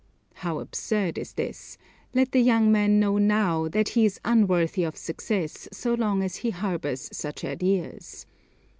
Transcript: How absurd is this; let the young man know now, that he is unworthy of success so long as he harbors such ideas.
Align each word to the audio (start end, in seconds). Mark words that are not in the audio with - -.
How 0.33 0.57
absurd 0.57 1.19
is 1.19 1.33
this; 1.33 1.77
let 2.11 2.31
the 2.31 2.41
young 2.41 2.71
man 2.71 2.99
know 2.99 3.19
now, 3.19 3.67
that 3.67 3.89
he 3.89 4.03
is 4.03 4.19
unworthy 4.25 4.83
of 4.83 4.97
success 4.97 5.67
so 5.71 5.93
long 5.93 6.23
as 6.23 6.37
he 6.37 6.49
harbors 6.49 7.07
such 7.15 7.45
ideas. 7.45 8.25